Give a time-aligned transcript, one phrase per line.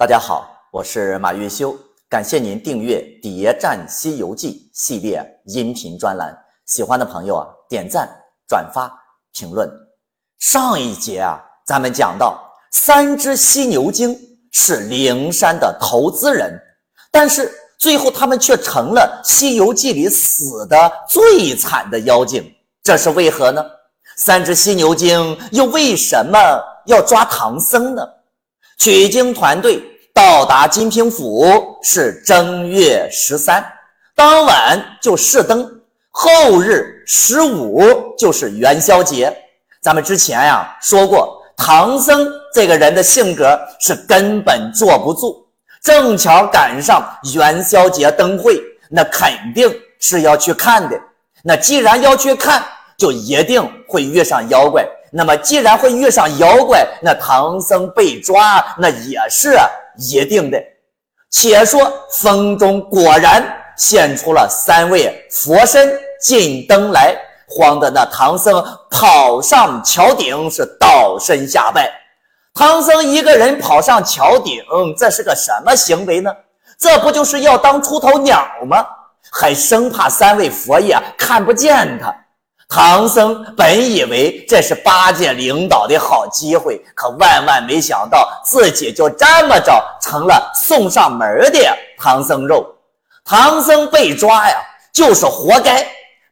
[0.00, 1.76] 大家好，我是马月修，
[2.08, 6.32] 感谢您订阅《谍战西游记》系列音频专栏。
[6.66, 8.08] 喜欢的朋友啊，点赞、
[8.46, 8.88] 转发、
[9.32, 9.68] 评论。
[10.38, 12.40] 上一节啊，咱们讲到
[12.70, 14.16] 三只犀牛精
[14.52, 16.56] 是灵山的投资人，
[17.10, 22.48] 但是最后他们却成了《西游记》里死的最惨的妖精，
[22.84, 23.60] 这是为何呢？
[24.16, 26.38] 三只犀牛精又为什么
[26.86, 28.08] 要抓唐僧呢？
[28.78, 29.82] 取经团队
[30.14, 33.64] 到达金平府是正月十三，
[34.14, 35.68] 当晚就试灯，
[36.10, 39.36] 后日十五就是元宵节。
[39.82, 45.44] 咱们之前呀说过，唐僧这个人的性格是根本坐不住，
[45.82, 47.02] 正巧赶上
[47.34, 49.68] 元宵节灯会，那肯定
[49.98, 50.96] 是要去看的。
[51.42, 52.64] 那既然要去看，
[52.96, 54.86] 就一定会遇上妖怪。
[55.10, 59.56] 那么，既然会遇上妖怪，那唐僧被抓，那也是
[59.96, 60.58] 一定的。
[61.30, 63.42] 且说风中果然
[63.76, 67.16] 现出了三位佛身进灯来，
[67.46, 71.90] 慌的那唐僧跑上桥顶，是倒身下拜。
[72.54, 74.62] 唐僧一个人跑上桥顶，
[74.96, 76.30] 这是个什么行为呢？
[76.78, 78.86] 这不就是要当出头鸟吗？
[79.30, 82.14] 还生怕三位佛爷看不见他。
[82.70, 91.58] 唐僧本以为这是八戒领导的好机会，可万万没想到自己就这么着成了送上门的
[91.98, 92.66] 唐僧肉。
[93.24, 94.56] 唐僧被抓呀，
[94.92, 95.86] 就是活该，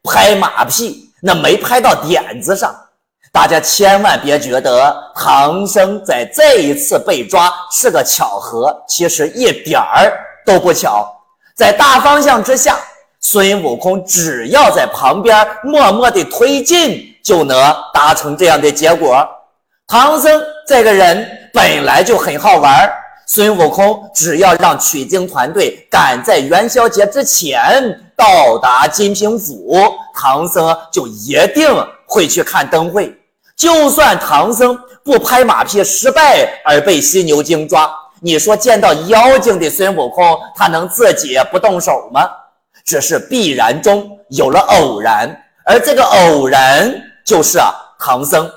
[0.04, 2.74] 拍马屁那没拍到点子上。
[3.32, 11.10] 大家千万别觉得唐僧在这一次被抓是个巧合，其实一点儿都不巧。
[11.54, 12.78] 在大方向之下。
[13.28, 19.28] 孙悟空只要在旁边默默的推进，就能达成这样的结果。
[19.88, 22.88] 唐僧这个人本来就很好玩，
[23.26, 29.76] 孙悟空只要让取经团队赶在元宵节之前到达金平府，
[30.14, 31.68] 唐僧就一定
[32.06, 33.12] 会去看灯会。
[33.56, 42.30] 就算唐僧不拍马屁失败而被犀牛精抓，你说见到妖精的孙悟空，他能自己不动手吗？
[42.86, 45.28] 只是必然中有了偶然，
[45.66, 46.90] 而这个偶然
[47.24, 47.58] 就是
[47.98, 48.50] 唐僧。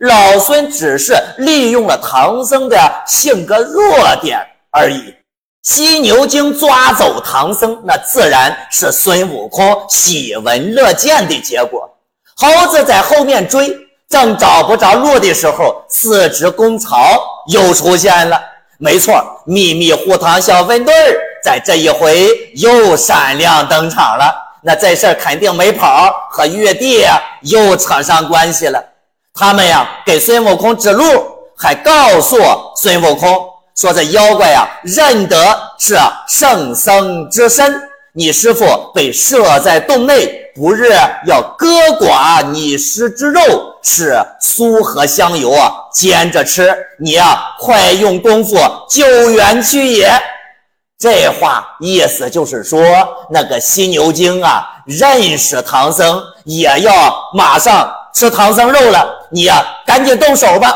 [0.00, 2.76] 老孙只是利用了唐僧的
[3.06, 4.38] 性格弱点
[4.70, 5.14] 而已。
[5.62, 11.88] 犀牛精抓走唐僧，那自然是孙悟空喜闻乐见的结果。
[12.36, 13.74] 猴子在后面追，
[14.08, 17.18] 正找不着路的时候，四只公曹
[17.48, 18.38] 又出现了。
[18.78, 19.14] 没错，
[19.46, 20.92] 秘密护唐小分队
[21.46, 24.34] 在这一回又闪亮登场了。
[24.62, 27.06] 那这事儿肯定没跑，和玉帝
[27.42, 28.82] 又扯上关系了。
[29.32, 31.04] 他们呀，给孙悟空指路，
[31.56, 32.36] 还告诉
[32.74, 35.36] 孙悟空说：“这妖怪呀，认得
[35.78, 35.96] 是
[36.28, 37.80] 圣僧之身。
[38.12, 40.90] 你师傅被设在洞内。”不日
[41.26, 41.68] 要割
[42.00, 43.42] 剐你师之肉，
[43.82, 46.74] 是酥和香油啊，煎着吃。
[46.98, 48.58] 你呀，快用功夫
[48.88, 50.10] 救援去也。
[50.98, 52.80] 这话意思就是说，
[53.30, 56.92] 那个犀牛精啊，认识唐僧，也要
[57.34, 59.28] 马上吃唐僧肉了。
[59.30, 60.74] 你呀，赶紧动手吧。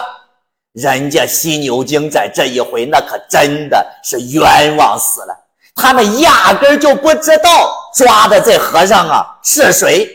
[0.75, 5.35] 人家犀牛精在这一回，那可真的是冤枉死了。
[5.75, 10.07] 他们压根就不知道抓的这和尚啊是谁。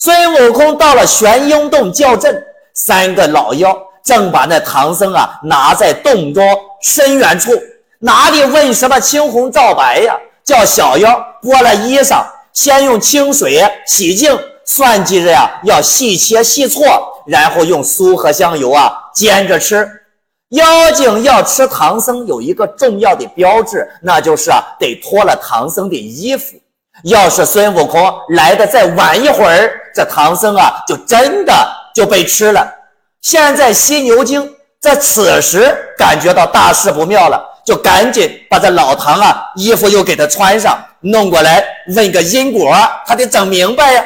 [0.00, 2.44] 孙悟空到了玄阴洞叫阵，
[2.74, 6.44] 三个老妖正把那唐僧啊拿在洞中
[6.82, 7.52] 深远处，
[8.00, 10.16] 哪里问什么青红皂白呀？
[10.44, 11.10] 叫小妖
[11.42, 16.84] 剥了衣裳，先用清水洗净，算计着呀要细切细搓，
[17.26, 19.86] 然后用酥和香油啊煎着吃。
[20.50, 26.56] 妖精要吃唐僧，有一个重要的标志，那就是啊，得脱了唐僧的衣服。
[27.04, 31.52] 要是孙悟空来的再晚一会儿，这唐僧啊，就真的
[31.94, 32.66] 就被吃了。
[33.20, 41.62] 现在犀牛精在此时感觉到大事不妙了，就赶紧把这老唐啊衣服又给他穿上，弄过来
[41.94, 42.74] 问个因果，
[43.06, 44.02] 他得整明白呀。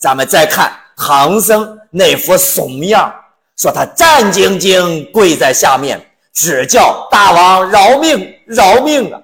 [0.00, 3.14] 咱们再看唐僧那副怂样。
[3.56, 6.04] 说他战兢兢跪在下面，
[6.34, 9.20] 只叫大王饶命饶命啊！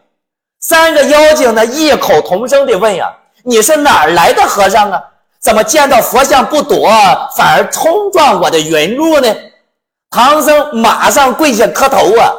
[0.61, 3.13] 三个妖精呢异口同声地问呀
[3.43, 5.03] ：“你是哪儿来的和尚啊？
[5.41, 6.89] 怎么见到佛像不躲，
[7.37, 9.35] 反而冲撞我的云路呢？”
[10.11, 12.31] 唐僧马上跪下磕头啊，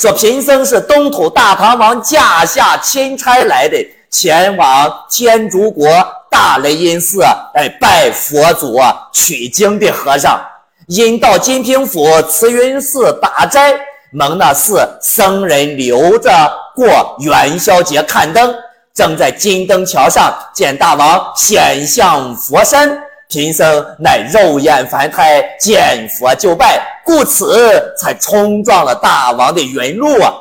[0.00, 3.76] 说：“贫僧是东土大唐王驾下钦差来的，
[4.08, 5.86] 前往天竺国
[6.30, 7.22] 大雷音寺
[7.54, 8.80] 哎拜佛祖
[9.12, 10.40] 取经的和尚。”
[10.88, 13.74] 因到金平府慈云寺打斋，
[14.10, 16.30] 蒙那寺僧人留着
[16.74, 18.54] 过元宵节看灯，
[18.94, 22.98] 正在金灯桥上见大王显像佛身。
[23.28, 30.32] 贫僧乃肉眼凡胎，见佛就拜，故此才冲撞了大王的云路啊！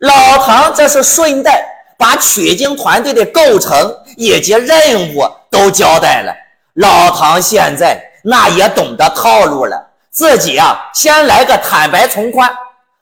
[0.00, 1.66] 老唐这是顺带
[1.98, 6.34] 把取经团队的构成以及任务都交代了。
[6.74, 12.54] 老唐现在那也懂得套路了，自己啊先来个坦白从宽。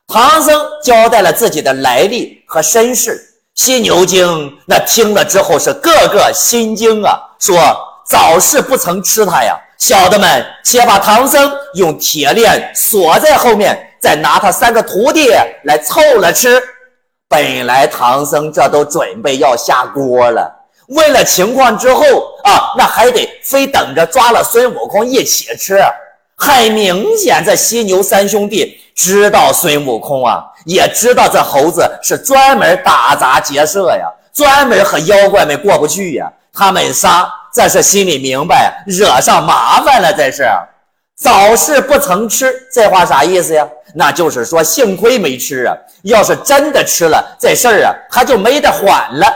[0.07, 3.21] 唐僧交代了自己的来历和身世，
[3.57, 7.91] 犀牛精那听了之后是个个心惊啊，说。
[8.07, 15.29] 早是不曾吃它呀，小的们且把唐僧用铁链锁在后面，再拿他三个徒弟
[15.65, 16.59] 来凑了吃。
[17.29, 20.51] 本来唐僧这都准备要下锅了，
[20.89, 22.03] 问了情况之后
[22.45, 25.79] 啊，那还得非等着抓了孙悟空一起吃。
[26.35, 36.33] 很明显，这犀牛三兄弟知道孙悟空啊，也知道这猴子是专门打砸劫舍呀，专门和妖怪们过不去呀。
[36.55, 37.31] 他们仨。
[37.55, 40.13] 这是心里明白，惹上麻烦了。
[40.13, 40.45] 这是
[41.15, 43.67] 早是不曾吃，这话啥意思呀？
[43.95, 45.77] 那就是说，幸亏没吃啊！
[46.03, 49.33] 要是真的吃了，这事儿啊，他就没得缓了。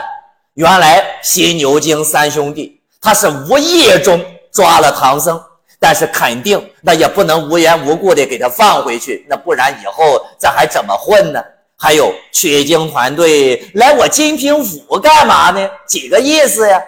[0.55, 5.41] 原来犀牛精三兄弟，他是无意中抓了唐僧，
[5.79, 11.41] 但是肯定那也不能无缘无故的给他放回去，那不然以后这还怎么混呢？
[11.77, 15.69] 还有取经团队来我金平府干嘛呢？
[15.87, 16.81] 几个意思呀？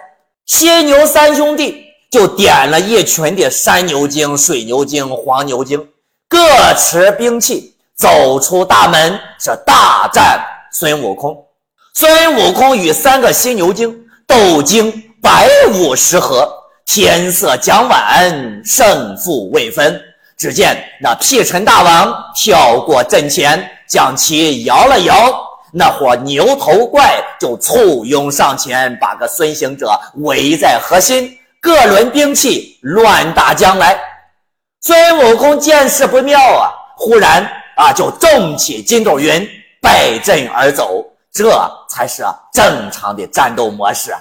[0.54, 5.88] 犀牛三兄弟就点了一群的山牛精、水牛精、黄牛精，
[6.28, 6.38] 各
[6.74, 11.34] 持兵器走出大门，是大战孙悟空。
[11.94, 16.46] 孙悟空与三个犀牛精斗经百五十合，
[16.84, 19.98] 天色将晚，胜负未分。
[20.36, 25.32] 只见那辟尘大王跳过阵前，将其摇了摇。
[25.74, 33.98] 那伙牛头怪就簇拥上前，把个孙行者围在核心，各轮兵器乱打将来。
[34.82, 37.42] 孙悟空见势不妙啊，忽然
[37.76, 39.48] 啊就纵起筋斗云，
[39.80, 41.02] 败阵而走。
[41.32, 41.50] 这
[41.88, 42.22] 才是
[42.52, 44.14] 正常的战斗模式。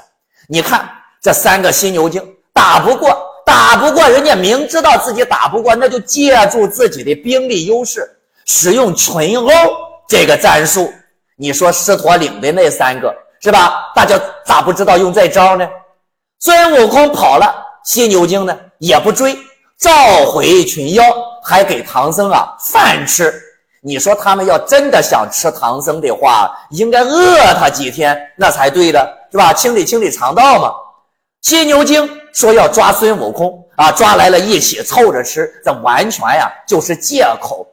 [0.47, 0.89] 你看
[1.21, 3.13] 这三个犀牛精打不过，
[3.45, 8.09] 打不过人家，明知道自己打不过，那就借助自己的兵力优势，
[8.45, 9.51] 使用群殴
[10.07, 10.89] 这个战术。
[11.41, 13.91] 你说狮驼岭的那三个是吧？
[13.95, 14.15] 大家
[14.45, 15.67] 咋不知道用这招呢？
[16.39, 17.51] 孙悟空跑了，
[17.83, 19.35] 犀牛精呢也不追，
[19.79, 19.91] 召
[20.31, 21.03] 回群妖，
[21.43, 23.33] 还给唐僧啊饭吃。
[23.81, 29.51] 你说他们要真的想吃唐僧的话，应该饿他几天那才对的，是吧？
[29.51, 30.71] 清理清理肠道嘛。
[31.41, 37.65] 犀牛精说要抓孙悟空啊，抓来了一起凑着吃，这完全呀就是借口。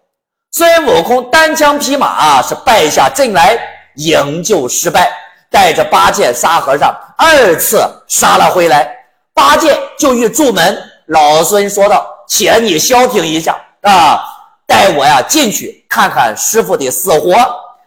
[0.51, 3.59] 孙悟空单枪匹马是败下阵来，
[3.97, 5.13] 营救失败，
[5.51, 8.91] 带着八戒、沙和尚二次杀了回来。
[9.35, 14.25] 八戒就欲住门，老孙说道：“且你消停一下啊，
[14.67, 17.37] 带我呀进去看看师傅的死活，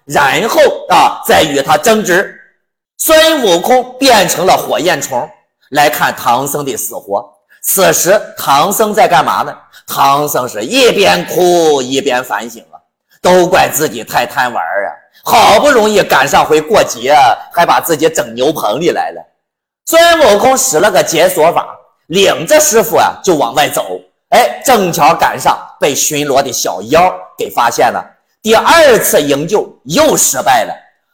[0.06, 2.40] 然后啊再与他争执。”
[2.98, 5.28] 孙悟空变成了火焰虫
[5.72, 7.28] 来看唐僧的死活。
[7.62, 9.56] 此时唐僧在干嘛呢？
[9.88, 12.80] 唐僧是一边哭一边反省啊，
[13.22, 14.90] 都怪自己太贪玩啊！
[15.24, 17.16] 好不容易赶上回过节，
[17.54, 19.22] 还把自己整牛棚里来了。
[19.86, 21.68] 孙悟空使了个解锁法，
[22.08, 23.86] 领着师傅啊就往外走。
[24.30, 28.04] 哎，正巧赶上被巡逻的小妖给发现了。
[28.42, 30.74] 第二次营救又失败了，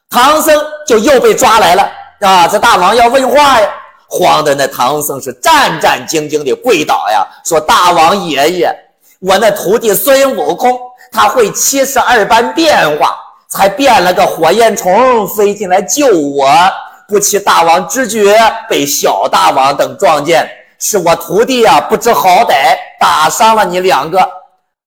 [0.09, 2.47] 唐僧就又被抓来了啊！
[2.47, 3.69] 这大王要问话呀！
[4.09, 8.75] 慌的那唐僧是战战兢兢的跪倒呀，说：“大王爷爷，
[9.19, 10.79] 我那徒弟孙悟空
[11.11, 13.15] 他会七十二般变化，
[13.49, 16.49] 才变了个火焰虫飞进来救我，
[17.07, 18.37] 不期大王知觉，
[18.69, 20.49] 被小大王等撞见，
[20.79, 24.19] 是我徒弟呀不知好歹，打伤了你两个。”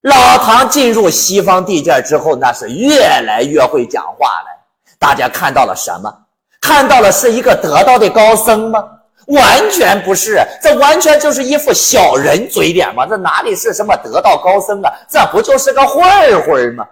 [0.02, 4.46] 老唐进入西方地界之后，那是越来越会讲话了。
[4.98, 6.10] 大家看到了什么？
[6.58, 8.82] 看到了是一个得道的高僧吗？
[9.30, 13.06] 完全不是，这完全就是一副小人嘴脸嘛！
[13.06, 14.92] 这哪里是什么得道高僧啊？
[15.08, 16.02] 这不就是个混
[16.42, 16.84] 混吗？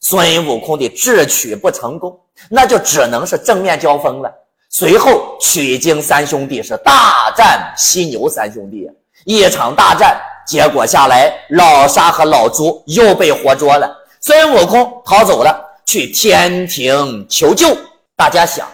[0.00, 2.18] 孙悟空的智取不成功，
[2.50, 4.32] 那就只能是正面交锋了。
[4.70, 8.88] 随后取经三兄弟是大战犀牛三兄弟，
[9.24, 13.90] 一场大战结果下来，老沙和老猪又被活捉了。
[14.20, 17.76] 孙悟空逃走了，去天庭求救。
[18.14, 18.68] 大家想。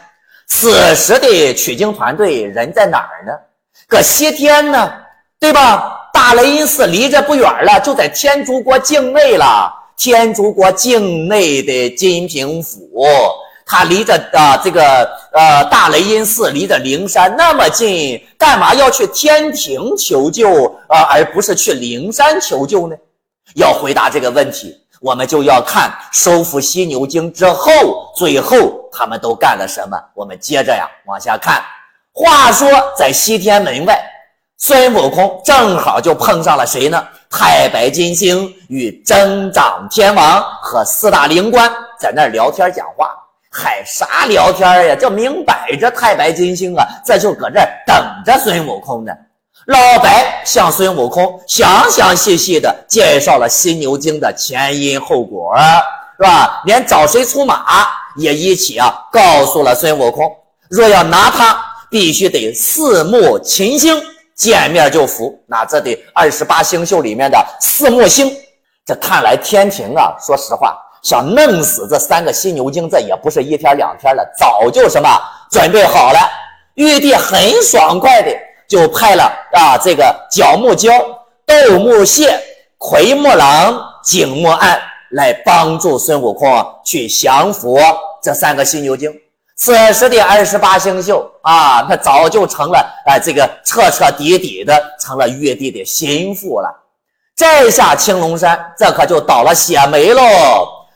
[0.57, 3.33] 此时的取经团队人在哪儿呢？
[3.89, 4.93] 搁西天呢，
[5.41, 6.09] 对吧？
[6.13, 9.69] 大雷音寺离这不远了，就在天竺国境内了。
[9.97, 13.05] 天竺国境内的金平府，
[13.67, 22.95] 它离着啊这个呃大雷音寺离着灵山那么近，干嘛要去天庭求救啊，而不是去灵山求救呢？
[23.57, 24.73] 要回答这个问题，
[25.05, 27.71] 我们就要看收复犀牛精之后，
[28.17, 30.03] 最后他们都干了什么。
[30.15, 31.63] 我们接着呀往下看。
[32.11, 34.03] 话说在西天门外，
[34.57, 37.07] 孙悟空正好就碰上了谁呢？
[37.29, 43.11] 太白金星与增长天王和四大灵官在那儿聊天讲话。
[43.51, 44.97] 嗨，啥聊天呀？
[44.99, 47.95] 这明摆着太白金星啊，这就搁这儿等
[48.25, 49.13] 着孙悟空呢。
[49.67, 55.55] 老白向孙悟空详详细细的介绍了犀牛精的前因后果，
[56.19, 56.63] 是吧？
[56.67, 57.65] 连找谁出马
[58.17, 60.31] 也一起啊告诉了孙悟空。
[60.69, 61.59] 若要拿他，
[61.91, 64.03] 必须得四目群星。
[64.35, 68.37] 见面就服，那这得二十八星宿里面的四目星。
[68.85, 75.09] 这看来天庭啊，说实话，想弄死这三个犀牛精，这也不是一天两天了，早就什么
[75.53, 76.19] 准备好了。
[76.75, 78.37] 玉帝很爽快的
[78.75, 80.91] 就派了啊，这个角木蛟、
[81.47, 82.37] 斗木蟹、
[82.77, 84.81] 奎木狼、景木案
[85.13, 86.51] 来帮助孙悟空
[86.85, 87.79] 去降服
[88.21, 89.15] 这三个犀牛精。
[89.57, 96.69] 此时的二十八星宿啊，那早就成了啊，这个彻彻底底的成了玉帝的心腹了。
[97.37, 100.23] 这下青龙山这可就倒了血霉喽！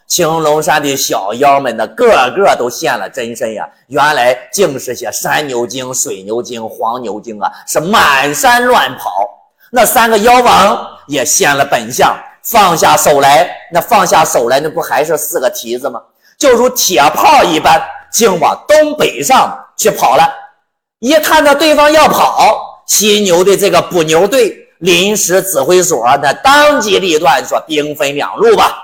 [0.08, 3.68] 青龙山的小妖们呢，个个都现了真身呀！
[3.86, 9.28] 原来竟是些山牛精、水牛精、黄牛精啊，是满山乱跑。
[9.70, 16.00] 那三个妖王也现了本相，放下手来，那放下手来，那不还是四个蹄子吗？
[16.36, 17.80] 就如铁炮一般。
[18.10, 20.26] 竟往东北上去跑了，
[20.98, 28.74] 一看到对方要跑，犀牛的这个捕牛队临时指挥所那当机立断说：“兵分两路吧。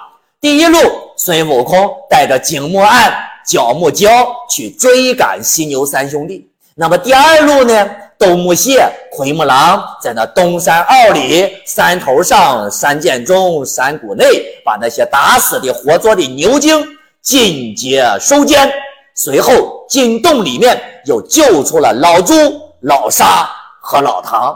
[0.43, 0.78] 第一路，
[1.25, 3.11] 孙悟空带着景木案、
[3.49, 6.47] 角木蛟去追赶犀牛三兄弟。
[6.75, 7.90] 那么第二路呢？
[8.19, 14.26] 斗木蟹、奎木狼在那东山坳里、山头上、山涧中、山谷内，
[14.62, 16.87] 把那些打死的、活捉的牛精
[17.23, 18.71] 尽皆收监。”
[19.16, 22.35] 随后进洞里面又救出了老朱、
[22.83, 23.49] 老沙
[23.81, 24.54] 和老唐。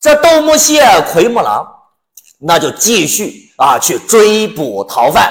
[0.00, 1.66] 这斗木蟹、奎木狼，
[2.38, 5.30] 那就继续啊去追捕逃犯。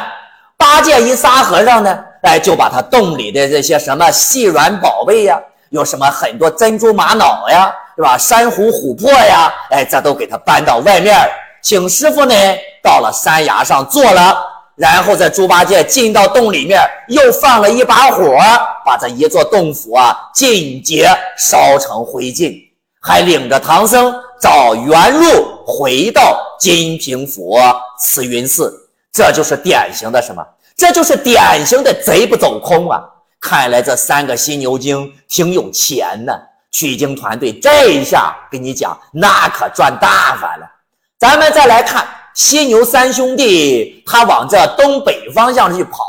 [0.59, 5.39] 八戒一沙和尚呢，哎，就把他洞里的这些什么细软宝贝呀，
[5.69, 8.17] 有什么很多珍珠玛瑙呀，是吧？
[8.17, 11.17] 珊瑚琥珀呀，哎，这都给他搬到外面，
[11.63, 12.35] 请师傅呢
[12.83, 14.37] 到了山崖上坐了。
[14.75, 18.37] 然后在猪八戒进到洞里面，又放了一把火，
[18.85, 22.53] 把这一座洞府啊尽皆烧成灰烬，
[23.01, 27.57] 还领着唐僧找原路回到金平府
[27.97, 28.88] 慈云寺。
[29.11, 30.45] 这就是典型的什么？
[30.75, 33.01] 这就是典型的贼不走空啊！
[33.41, 36.33] 看来这三个犀牛精挺有钱呢。
[36.71, 40.69] 取经团队这一下跟你讲，那可赚大发了。
[41.17, 42.07] 咱们再来看。
[42.35, 46.05] 犀牛三兄弟，他往这东北方向去跑，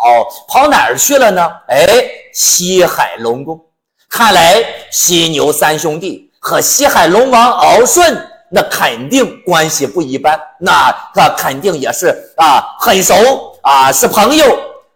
[0.47, 1.51] 跑哪儿去了呢？
[1.67, 1.89] 哎，
[2.33, 3.59] 西海龙宫。
[4.09, 13.15] 看来犀牛三兄弟和西海龙王敖顺，那肯定关系不一般，那他肯定也是啊，很熟
[13.63, 14.45] 啊，是朋友。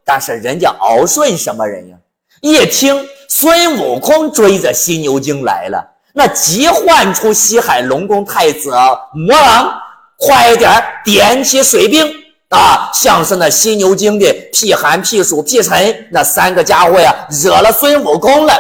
[0.04, 1.96] 但是人家敖顺什么人呀？
[2.40, 5.82] 一听孙悟空追着犀牛精来了，
[6.12, 8.70] 那急唤出西海龙宫太子
[9.14, 9.80] 魔王。
[10.16, 10.70] 快点
[11.04, 12.06] 点起水兵
[12.49, 12.88] 啊！
[12.94, 18.54] 像是那犀牛精的屁寒、屁暑、屁沉那三个家伙呀，惹了孙悟空了。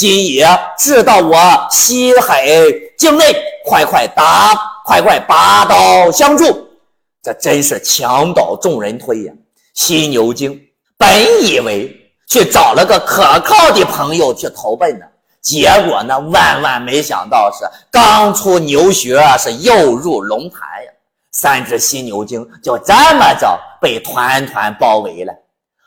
[0.00, 1.38] 今夜至到我
[1.70, 2.46] 西海
[2.96, 6.70] 境内，快快打，快快拔刀相助！
[7.22, 9.32] 这真是墙倒众人推呀！
[9.74, 10.58] 犀牛精
[10.96, 11.94] 本以为
[12.26, 15.04] 去找了个可靠的朋友去投奔呢，
[15.42, 20.90] 结果呢，万万没想到是刚出牛穴，是又入龙潭呀！
[21.30, 25.32] 三只犀牛精就这么着被团团包围了。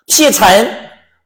[0.06, 0.72] 屁尘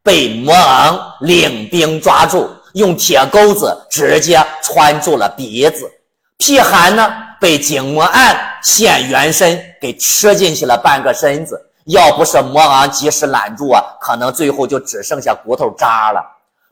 [0.01, 5.91] 被魔王领兵抓住，用铁钩子直接穿住了鼻子。
[6.37, 11.59] 屁寒呢，被景魔案现原身给吃进去了半个身子。
[11.85, 16.21] 要不是魔王及时拦住啊，可能最后就只剩下骨头渣了。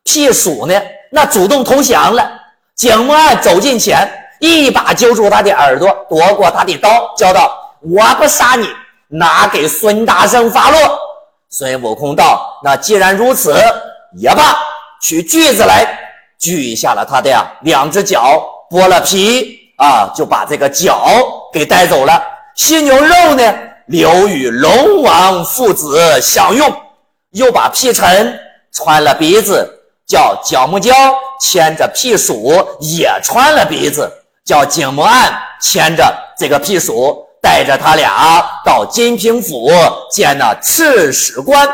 [0.04, 0.82] 屁鼠呢，
[1.12, 2.30] 那主动投降了。
[2.76, 4.22] 景魔案走近前。
[4.40, 8.68] 一把揪住他的耳朵，夺过他的刀，叫道：“我不杀你，
[9.08, 10.78] 拿给孙大圣发落。”
[11.50, 13.56] 孙悟空道：“那既然如此，
[14.18, 14.58] 也罢，
[15.02, 15.95] 取锯子来，
[16.38, 21.06] 锯下了他的呀两只脚，剥了皮啊，就把这个脚
[21.54, 22.22] 给带走了。
[22.56, 23.54] 犀牛肉呢，
[23.88, 26.74] 留与龙王父子享用。
[27.32, 28.40] 又把辟尘
[28.72, 29.70] 穿了鼻子，
[30.08, 30.94] 叫角木蛟
[31.42, 34.10] 牵着辟鼠也穿了鼻子，
[34.46, 39.70] 叫景木案牵着这个辟鼠，带着他俩到金平府
[40.10, 41.68] 见那刺史官，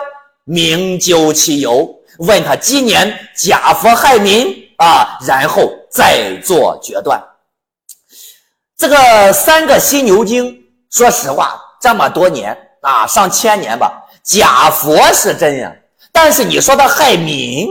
[0.46, 1.88] 明究其由，
[2.22, 7.22] 问他今年假佛害民啊，然后再做决断。
[8.78, 10.56] 这个三个犀牛精，
[10.92, 13.92] 说实话，这么多年啊，上千年吧。
[14.24, 15.72] 假佛是真呀，
[16.12, 17.68] 但是你说他害民，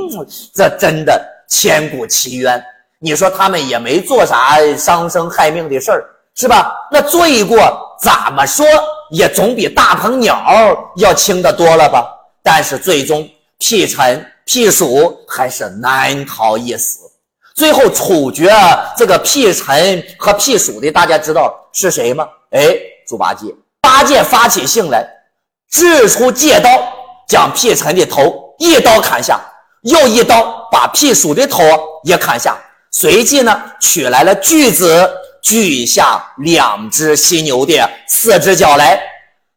[0.55, 2.63] 这真的千古奇冤。
[2.99, 6.05] 你说他们也没做啥伤生害命的事儿，
[6.35, 6.73] 是吧？
[6.91, 7.57] 那罪过
[8.03, 8.67] 怎么说
[9.11, 10.45] 也总比大鹏鸟
[10.97, 12.05] 要轻的多了吧？
[12.43, 13.29] 但是最终
[13.59, 17.01] 辟尘、辟鼠还是难逃一死。
[17.55, 18.51] 最后处决
[18.97, 22.27] 这个辟尘和辟鼠的，大家知道是谁吗？
[22.51, 22.75] 哎，
[23.07, 23.55] 猪八戒。
[23.81, 25.07] 八戒发起性来。
[25.71, 26.69] 掷出戒刀，
[27.29, 29.39] 将辟尘的头一刀砍下，
[29.83, 31.63] 又一刀把辟鼠的头
[32.03, 32.57] 也砍下。
[32.91, 35.09] 随即呢，取来了锯子，
[35.41, 39.01] 锯下两只犀牛的四只脚来。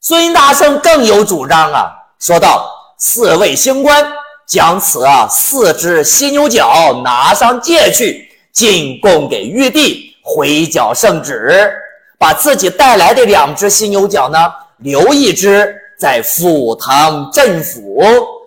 [0.02, 4.06] 孙大圣更有主张啊，说道：“四位星官，
[4.46, 11.72] 将此啊四只犀牛角拿上界去，进贡给玉帝，回缴圣旨。
[12.18, 18.04] 把自己带来的两只犀牛角呢，留一只。”在府堂镇府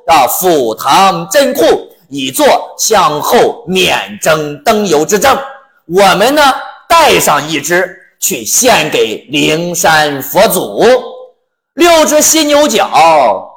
[0.07, 5.38] 啊，府堂镇库，以作向后免征登邮之证。
[5.87, 6.43] 我们呢，
[6.87, 10.85] 带上一只去献给灵山佛祖。
[11.75, 13.49] 六只犀牛角，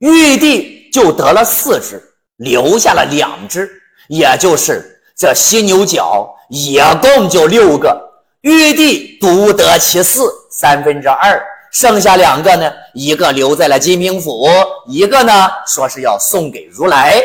[0.00, 2.02] 玉帝就得了四只，
[2.36, 3.70] 留下了两只，
[4.08, 8.00] 也就是这犀牛角也共就六个，
[8.40, 11.42] 玉帝独得其四，三分之二。
[11.72, 14.48] 剩下两个呢，一个留在了金平府，
[14.88, 17.22] 一个呢说是要送给如来。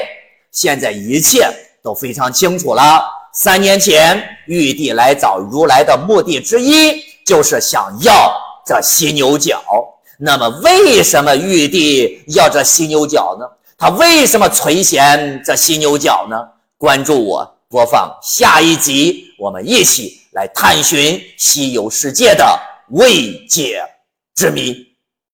[0.52, 1.50] 现在一切
[1.84, 3.04] 都非常清楚了。
[3.34, 8.32] 三年前玉帝来找如来的目的之一，就是想要
[8.66, 9.62] 这犀牛角。
[10.18, 13.46] 那么为什么玉帝要这犀牛角呢？
[13.78, 16.38] 他为什么垂涎这犀牛角呢？
[16.78, 23.82] 关注我，播放下一集，我们一起来探寻西游世界的未解。
[24.36, 24.85] 之谜。